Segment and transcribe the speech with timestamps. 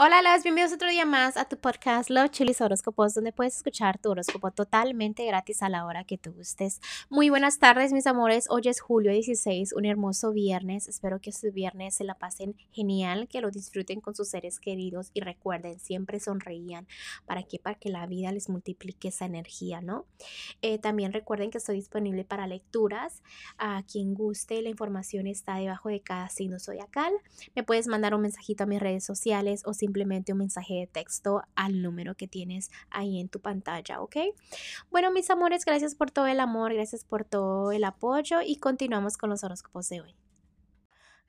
[0.00, 3.98] Hola, las bienvenidos otro día más a tu podcast Love Chilis Horóscopos, donde puedes escuchar
[3.98, 6.80] tu horóscopo totalmente gratis a la hora que tú gustes.
[7.10, 8.46] Muy buenas tardes, mis amores.
[8.48, 10.86] Hoy es julio 16, un hermoso viernes.
[10.86, 15.10] Espero que este viernes se la pasen genial, que lo disfruten con sus seres queridos
[15.14, 16.86] y recuerden, siempre sonreían.
[17.26, 17.58] ¿Para qué?
[17.58, 20.06] Para que la vida les multiplique esa energía, ¿no?
[20.62, 23.24] Eh, también recuerden que estoy disponible para lecturas.
[23.58, 27.12] A quien guste, la información está debajo de cada signo zodiacal.
[27.56, 30.86] Me puedes mandar un mensajito a mis redes sociales o si simplemente un mensaje de
[30.86, 34.16] texto al número que tienes ahí en tu pantalla, ¿ok?
[34.90, 39.16] Bueno, mis amores, gracias por todo el amor, gracias por todo el apoyo y continuamos
[39.16, 40.14] con los horóscopos de hoy.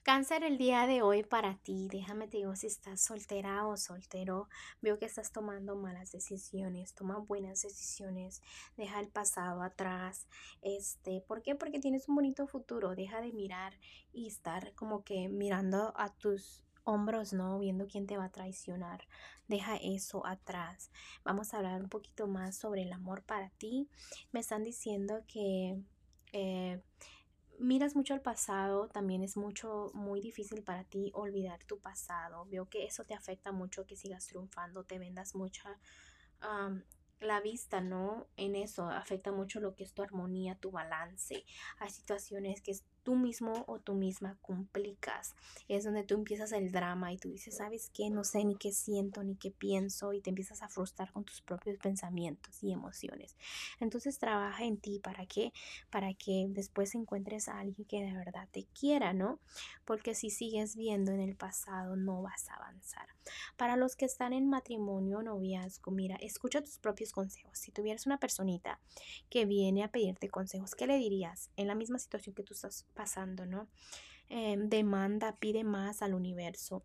[0.04, 4.50] Cáncer, el día de hoy para ti, déjame te digo si estás soltera o soltero,
[4.82, 8.42] veo que estás tomando malas decisiones, toma buenas decisiones,
[8.76, 10.28] deja el pasado atrás,
[10.62, 11.56] este, ¿por qué?
[11.56, 13.74] Porque tienes un bonito futuro, deja de mirar
[14.12, 17.60] y estar como que mirando a tus hombros, ¿no?
[17.60, 19.08] Viendo quién te va a traicionar.
[19.48, 20.92] Deja eso atrás.
[21.24, 23.88] Vamos a hablar un poquito más sobre el amor para ti.
[24.32, 25.80] Me están diciendo que
[26.34, 26.82] eh,
[27.60, 32.46] miras mucho al pasado, también es mucho, muy difícil para ti olvidar tu pasado.
[32.46, 35.80] Veo que eso te afecta mucho, que sigas triunfando, te vendas mucha
[37.20, 38.28] la vista, ¿no?
[38.38, 41.46] En eso afecta mucho lo que es tu armonía, tu balance.
[41.80, 42.72] Hay situaciones que
[43.04, 45.36] tú mismo o tú misma complicas.
[45.68, 48.10] Es donde tú empiezas el drama y tú dices, ¿sabes qué?
[48.10, 51.42] No sé ni qué siento ni qué pienso y te empiezas a frustrar con tus
[51.42, 53.36] propios pensamientos y emociones.
[53.80, 55.54] Entonces trabaja en ti para qué?
[55.90, 59.40] Para que después encuentres a alguien que de verdad te quiera, ¿no?
[59.86, 63.08] Porque si sigues viendo en el pasado no vas a avanzar.
[63.58, 67.58] Para los que están en matrimonio o noviazgo, mira, escucha tus propios consejos.
[67.58, 68.80] Si tuvieras una personita
[69.30, 72.86] que viene a pedirte consejos, ¿qué le dirías en la misma situación que tú estás
[72.90, 73.68] pasando, ¿no?
[74.30, 76.84] Em, demanda, pide más al universo.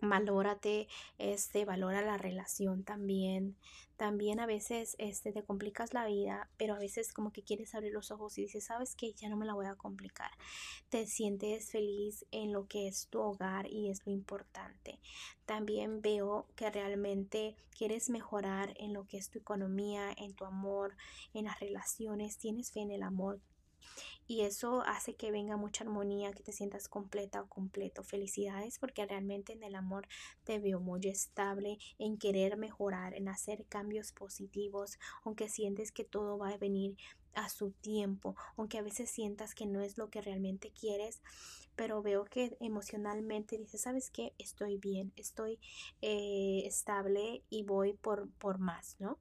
[0.00, 3.56] Valórate, este, valora la relación también.
[3.96, 7.92] También a veces este, te complicas la vida, pero a veces como que quieres abrir
[7.92, 10.30] los ojos y dices, sabes que ya no me la voy a complicar.
[10.90, 15.00] Te sientes feliz en lo que es tu hogar y es lo importante.
[15.46, 20.94] También veo que realmente quieres mejorar en lo que es tu economía, en tu amor,
[21.32, 23.40] en las relaciones, tienes fe en el amor,
[24.26, 28.02] y eso hace que venga mucha armonía, que te sientas completa o completo.
[28.02, 30.08] Felicidades porque realmente en el amor
[30.44, 36.38] te veo muy estable, en querer mejorar, en hacer cambios positivos, aunque sientes que todo
[36.38, 36.96] va a venir
[37.34, 41.20] a su tiempo, aunque a veces sientas que no es lo que realmente quieres,
[41.76, 44.32] pero veo que emocionalmente dices, ¿sabes qué?
[44.38, 45.60] Estoy bien, estoy
[46.00, 49.18] eh, estable y voy por, por más, ¿no?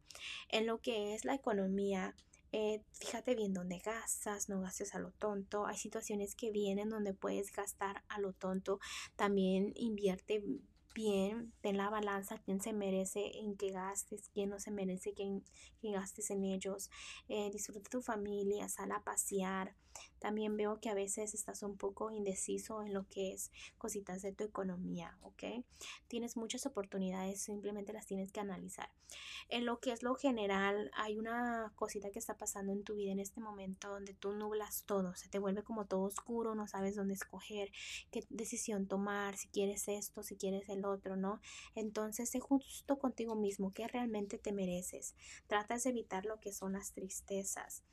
[0.49, 2.15] En lo que es la economía,
[2.57, 5.65] eh, fíjate bien dónde gastas, no gastes a lo tonto.
[5.65, 8.79] Hay situaciones que vienen donde puedes gastar a lo tonto.
[9.17, 10.41] También invierte
[10.95, 15.41] bien, ten la balanza, quién se merece en que gastes, quién no se merece que,
[15.79, 16.89] que gastes en ellos.
[17.27, 19.75] Eh, disfruta tu familia, sal a pasear.
[20.19, 24.33] También veo que a veces estás un poco indeciso en lo que es cositas de
[24.33, 25.63] tu economía, ¿ok?
[26.07, 28.89] Tienes muchas oportunidades, simplemente las tienes que analizar.
[29.49, 33.11] En lo que es lo general, hay una cosita que está pasando en tu vida
[33.11, 36.95] en este momento donde tú nublas todo, se te vuelve como todo oscuro, no sabes
[36.95, 37.71] dónde escoger,
[38.11, 41.41] qué decisión tomar, si quieres esto, si quieres el otro, ¿no?
[41.75, 45.15] Entonces, sé justo contigo mismo, ¿qué realmente te mereces?
[45.47, 47.83] Tratas de evitar lo que son las tristezas.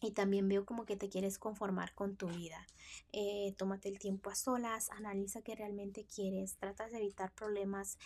[0.00, 2.66] Y también veo como que te quieres conformar con tu vida.
[3.12, 7.98] Eh, tómate el tiempo a solas, analiza qué realmente quieres, tratas de evitar problemas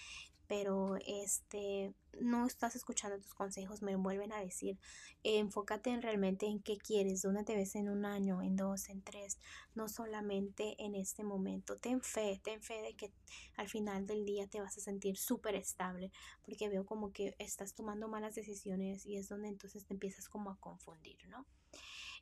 [0.53, 4.79] pero este no estás escuchando tus consejos, me vuelven a decir,
[5.23, 9.01] enfócate en realmente en qué quieres, dónde te ves en un año, en dos, en
[9.01, 9.39] tres,
[9.75, 11.79] no solamente en este momento.
[11.79, 13.11] Ten fe, ten fe de que
[13.57, 16.13] al final del día te vas a sentir súper estable,
[16.45, 20.51] porque veo como que estás tomando malas decisiones y es donde entonces te empiezas como
[20.51, 21.47] a confundir, ¿no?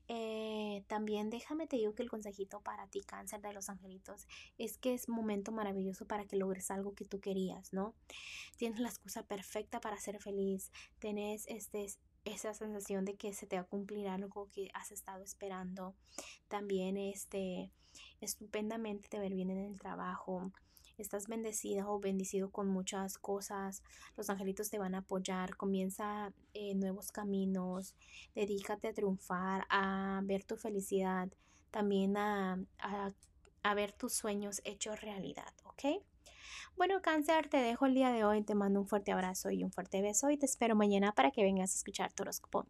[0.08, 4.26] Eh, también déjame te digo que el consejito para ti, cáncer de los angelitos,
[4.58, 7.94] es que es momento maravilloso para que logres algo que tú querías, ¿no?
[8.56, 11.86] Tienes la excusa perfecta para ser feliz, tienes este,
[12.24, 15.94] esa sensación de que se te va a cumplir algo que has estado esperando.
[16.48, 17.70] También este,
[18.20, 20.52] estupendamente te ver bien en el trabajo
[21.02, 23.82] estás bendecida o bendecido con muchas cosas,
[24.16, 27.94] los angelitos te van a apoyar, comienza eh, nuevos caminos,
[28.34, 31.28] dedícate a triunfar, a ver tu felicidad,
[31.70, 32.58] también a,
[33.62, 36.02] a ver tus sueños hechos realidad, ¿ok?
[36.76, 39.72] Bueno, cáncer, te dejo el día de hoy, te mando un fuerte abrazo y un
[39.72, 42.66] fuerte beso y te espero mañana para que vengas a escuchar tu horóscopo.